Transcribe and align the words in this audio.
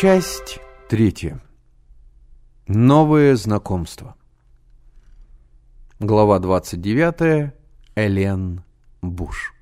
Часть 0.00 0.60
третья. 0.88 1.42
Новые 2.68 3.34
знакомства. 3.34 4.14
Глава 5.98 6.38
29. 6.38 7.52
Элен 7.96 8.62
Буш. 9.02 9.52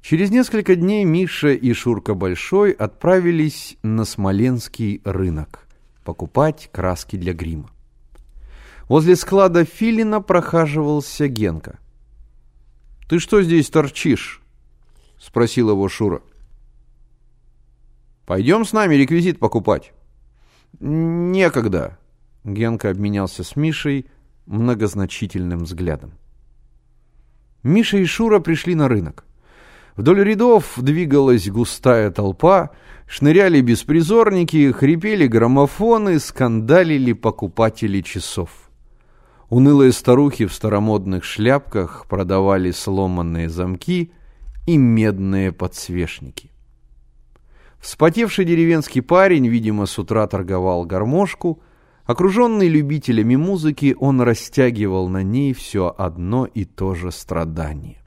Через 0.00 0.30
несколько 0.30 0.74
дней 0.74 1.04
Миша 1.04 1.50
и 1.50 1.70
Шурка 1.74 2.14
Большой 2.14 2.72
отправились 2.72 3.76
на 3.82 4.06
Смоленский 4.06 5.02
рынок 5.04 5.68
покупать 6.02 6.70
краски 6.72 7.16
для 7.16 7.34
грима. 7.34 7.68
Возле 8.88 9.16
склада 9.16 9.66
Филина 9.66 10.22
прохаживался 10.22 11.28
Генка. 11.28 11.78
«Ты 13.06 13.18
что 13.18 13.42
здесь 13.42 13.68
торчишь?»— 13.68 14.40
спросил 15.18 15.68
его 15.68 15.86
Шура. 15.90 16.22
«Пойдем 18.30 18.64
с 18.64 18.72
нами 18.72 18.94
реквизит 18.94 19.40
покупать». 19.40 19.92
«Некогда»,— 20.78 21.98
Генка 22.44 22.90
обменялся 22.90 23.42
с 23.42 23.56
Мишей 23.56 24.06
многозначительным 24.46 25.64
взглядом. 25.64 26.12
Миша 27.64 27.98
и 27.98 28.04
Шура 28.04 28.38
пришли 28.38 28.76
на 28.76 28.86
рынок. 28.86 29.24
Вдоль 29.96 30.22
рядов 30.22 30.74
двигалась 30.76 31.48
густая 31.48 32.12
толпа, 32.12 32.70
шныряли 33.08 33.62
беспризорники, 33.62 34.70
хрипели 34.70 35.26
граммофоны, 35.26 36.20
скандалили 36.20 37.14
покупатели 37.14 38.00
часов. 38.00 38.70
Унылые 39.48 39.90
старухи 39.90 40.46
в 40.46 40.54
старомодных 40.54 41.24
шляпках 41.24 42.06
продавали 42.08 42.70
сломанные 42.70 43.48
замки 43.48 44.12
и 44.68 44.76
медные 44.76 45.50
подсвечники. 45.50 46.49
Вспотевший 47.80 48.44
деревенский 48.44 49.02
парень, 49.02 49.48
видимо, 49.48 49.86
с 49.86 49.98
утра 49.98 50.26
торговал 50.26 50.84
гармошку, 50.84 51.60
Окруженный 52.10 52.66
любителями 52.66 53.36
музыки, 53.36 53.96
он 53.96 54.20
растягивал 54.20 55.08
на 55.08 55.22
ней 55.22 55.52
все 55.52 55.94
одно 55.96 56.44
и 56.44 56.64
то 56.64 56.96
же 56.96 57.12
страдание. 57.12 58.02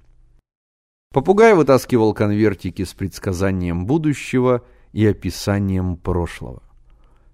Попугай 1.13 1.53
вытаскивал 1.53 2.13
конвертики 2.13 2.83
с 2.83 2.93
предсказанием 2.93 3.85
будущего 3.85 4.65
и 4.91 5.05
описанием 5.05 5.95
прошлого. 5.95 6.63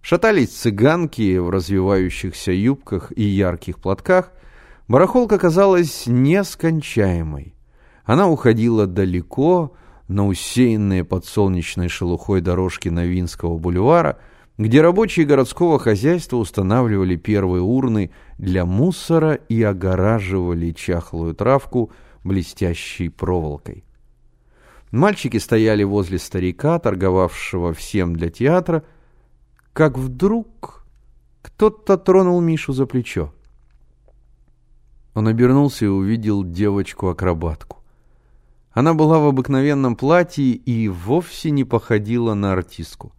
Шатались 0.01 0.49
цыганки 0.49 1.39
в 1.39 1.49
развивающихся 1.49 2.51
юбках 2.51 3.13
и 3.15 3.23
ярких 3.23 3.79
платках. 3.79 4.31
Барахолка 4.87 5.39
казалась 5.39 6.03
нескончаемой. 6.05 7.55
Она 8.03 8.29
уходила 8.29 8.85
далеко 8.85 9.73
на 10.09 10.27
усеянные 10.27 11.05
подсолнечной 11.05 11.87
шелухой 11.87 12.41
дорожки 12.41 12.89
Новинского 12.89 13.57
бульвара– 13.57 14.19
где 14.59 14.81
рабочие 14.81 15.25
городского 15.25 15.79
хозяйства 15.79 16.35
устанавливали 16.35 17.15
первые 17.15 17.61
урны 17.61 18.11
для 18.37 18.65
мусора 18.65 19.35
и 19.35 19.63
огораживали 19.63 20.71
чахлую 20.71 21.33
травку 21.33 21.91
блестящей 22.25 23.07
проволокой. 23.07 23.85
Мальчики 24.91 25.37
стояли 25.37 25.83
возле 25.83 26.19
старика, 26.19 26.77
торговавшего 26.77 27.73
всем 27.73 28.13
для 28.17 28.29
театра, 28.29 28.83
как 29.71 29.97
вдруг 29.97 30.83
кто-то 31.41 31.97
тронул 31.97 32.41
Мишу 32.41 32.73
за 32.73 32.85
плечо. 32.85 33.33
Он 35.13 35.29
обернулся 35.29 35.85
и 35.85 35.87
увидел 35.87 36.43
девочку-акробатку. 36.43 37.78
Она 38.71 38.93
была 38.93 39.19
в 39.19 39.25
обыкновенном 39.25 39.95
платье 39.95 40.51
и 40.51 40.87
вовсе 40.87 41.51
не 41.51 41.63
походила 41.63 42.33
на 42.33 42.53
артистку. 42.53 43.13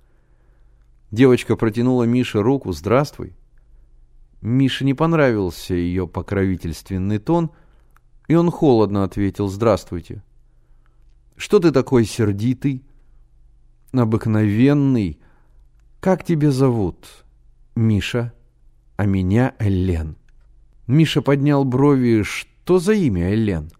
Девочка 1.10 1.56
протянула 1.56 2.04
Мише 2.04 2.40
руку 2.40 2.72
«Здравствуй». 2.72 3.34
Мише 4.40 4.84
не 4.84 4.94
понравился 4.94 5.74
ее 5.74 6.06
покровительственный 6.06 7.18
тон, 7.18 7.50
и 8.28 8.34
он 8.34 8.50
холодно 8.50 9.02
ответил 9.02 9.48
«Здравствуйте». 9.48 10.22
«Что 11.36 11.58
ты 11.58 11.72
такой 11.72 12.04
сердитый?» 12.04 12.84
«Обыкновенный. 13.92 15.18
Как 15.98 16.24
тебя 16.24 16.52
зовут?» 16.52 17.24
«Миша. 17.74 18.32
А 18.96 19.04
меня 19.04 19.54
Элен». 19.58 20.16
Миша 20.86 21.22
поднял 21.22 21.64
брови. 21.64 22.22
«Что 22.22 22.78
за 22.78 22.92
имя 22.92 23.34
Элен?» 23.34 23.72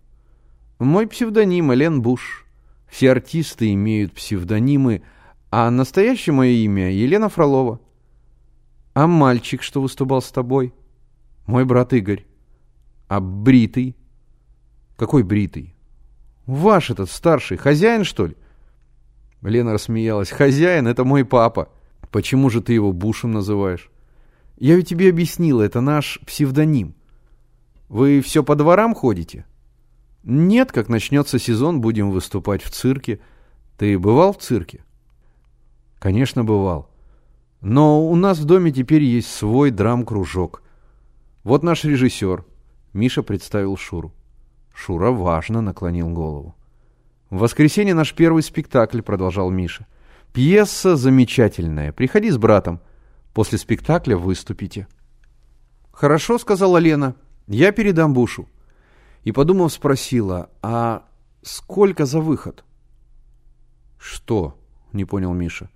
«Мой 0.81 1.07
псевдоним 1.07 1.73
Элен 1.73 2.03
Буш. 2.03 2.45
Все 2.89 3.13
артисты 3.13 3.73
имеют 3.73 4.13
псевдонимы– 4.13 5.03
а 5.51 5.69
настоящее 5.71 6.33
мое 6.33 6.51
имя 6.51 6.93
Елена 6.93 7.29
Фролова. 7.29 7.81
А 8.95 9.07
мальчик, 9.07 9.63
что 9.63 9.83
выступал 9.83 10.23
с 10.23 10.31
тобой? 10.31 10.73
Мой 11.47 11.65
брат 11.65 11.93
Игорь. 11.93 12.25
А 13.09 13.21
бритый? 13.21 13.97
Какой 14.97 15.25
бритый? 15.25 15.75
Ваш 16.47 16.91
этот 16.91 17.11
старший, 17.11 17.57
хозяин, 17.57 18.05
что 18.05 18.27
ли? 18.27 18.37
Лена 19.43 19.73
рассмеялась. 19.73 20.31
Хозяин— 20.31 20.87
это 20.89 21.05
мой 21.05 21.25
папа. 21.25 21.69
Почему 22.13 22.51
же 22.51 22.61
ты 22.61 22.73
его 22.73 22.93
Бушем 22.93 23.33
называешь? 23.33 23.91
Я 24.57 24.77
ведь 24.77 24.89
тебе 24.89 25.11
объяснила, 25.11 25.63
это 25.63 25.81
наш 25.81 26.21
псевдоним. 26.27 26.95
Вы 27.89 28.21
все 28.21 28.45
по 28.45 28.55
дворам 28.55 28.95
ходите? 28.95 29.47
Нет, 30.23 30.73
как 30.73 30.89
начнется 30.89 31.39
сезон, 31.39 31.81
будем 31.81 32.11
выступать 32.11 32.63
в 32.63 32.71
цирке. 32.71 33.21
Ты 33.79 33.99
бывал 33.99 34.33
в 34.33 34.39
цирке? 34.39 34.85
Конечно, 35.99 36.45
бывал. 36.45 36.91
Но 37.61 38.07
у 38.07 38.17
нас 38.17 38.39
в 38.39 38.45
доме 38.45 38.73
теперь 38.73 39.03
есть 39.03 39.33
свой 39.33 39.71
драм-кружок. 39.71 40.63
Вот 41.45 41.63
наш 41.63 41.85
режиссер. 41.85 42.45
Миша 42.93 43.23
представил 43.23 43.77
Шуру. 43.77 44.13
Шура 44.75 45.11
важно 45.11 45.61
наклонил 45.61 46.09
голову. 46.11 46.55
В 47.31 47.39
воскресенье 47.39 47.95
наш 47.95 48.15
первый 48.15 48.43
спектакль, 48.43 49.03
продолжал 49.03 49.51
Миша. 49.51 49.87
Пьеса 50.33 50.97
замечательная. 50.97 51.93
Приходи 51.93 52.31
с 52.31 52.39
братом. 52.39 52.81
После 53.33 53.59
спектакля 53.59 54.17
выступите. 54.17 54.89
Хорошо, 55.93 56.39
сказала 56.39 56.79
Лена. 56.79 57.15
Я 57.47 57.73
передам 57.73 58.13
Бушу. 58.13 58.49
И, 59.25 59.33
подумав, 59.33 59.73
спросила, 59.73 60.51
а 60.63 61.05
сколько 61.43 62.07
за 62.07 62.21
выход? 62.21 62.65
Что? 63.99 64.57
Не 64.93 65.05
понял 65.05 65.33
Миша. 65.33 65.69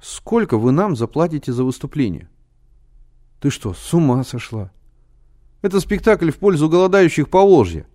Сколько 0.00 0.56
вы 0.56 0.72
нам 0.72 0.96
заплатите 0.96 1.52
за 1.52 1.64
выступление? 1.64 2.28
Ты 3.40 3.50
что, 3.50 3.74
с 3.74 3.94
ума 3.94 4.24
сошла? 4.24 4.70
Это 5.60 5.80
спектакль 5.80 6.30
в 6.30 6.38
пользу 6.38 6.68
голодающих 6.68 7.28
по 7.28 7.42
Волжье. 7.42 7.86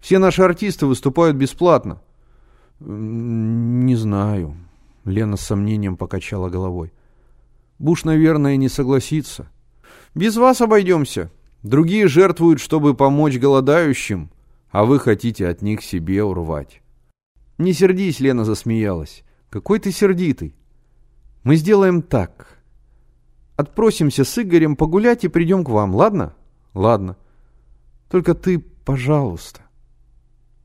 Все 0.00 0.18
наши 0.18 0.42
артисты 0.42 0.86
выступают 0.86 1.36
бесплатно. 1.36 2.00
Не 2.78 3.96
знаю. 3.96 4.56
Лена 5.04 5.36
с 5.36 5.40
сомнением 5.40 5.96
покачала 5.96 6.48
головой. 6.48 6.92
Буш, 7.78 8.04
наверное, 8.04 8.56
не 8.56 8.68
согласится. 8.68 9.48
Без 10.14 10.36
вас 10.36 10.60
обойдемся. 10.60 11.30
Другие 11.66 12.06
жертвуют, 12.06 12.60
чтобы 12.60 12.94
помочь 12.94 13.38
голодающим, 13.38 14.30
а 14.70 14.84
вы 14.84 15.00
хотите 15.00 15.48
от 15.48 15.62
них 15.62 15.82
себе 15.82 16.22
урвать. 16.22 16.80
Не 17.58 17.72
сердись, 17.72 18.20
Лена 18.20 18.44
засмеялась. 18.44 19.24
Какой 19.50 19.80
ты 19.80 19.90
сердитый. 19.90 20.54
Мы 21.42 21.56
сделаем 21.56 22.02
так. 22.02 22.60
Отпросимся 23.56 24.24
с 24.24 24.38
Игорем 24.40 24.76
погулять 24.76 25.24
и 25.24 25.28
придем 25.28 25.64
к 25.64 25.70
вам, 25.70 25.92
ладно? 25.96 26.36
Ладно. 26.72 27.16
Только 28.10 28.34
ты, 28.34 28.60
пожалуйста, 28.60 29.62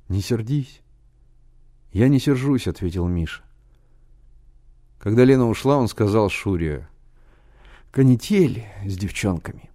не 0.07 0.21
сердись. 0.21 0.83
Я 1.91 2.09
не 2.09 2.19
сержусь, 2.19 2.67
ответил 2.67 3.07
Миша. 3.07 3.41
Когда 4.99 5.23
Лена 5.23 5.49
ушла, 5.49 5.77
он 5.77 5.87
сказал 5.87 6.29
Шуре, 6.29 6.87
канитель 7.89 8.65
с 8.85 8.95
девчонками. 8.95 9.70